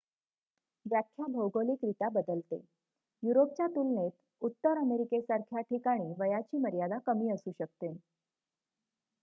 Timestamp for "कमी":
7.05-7.29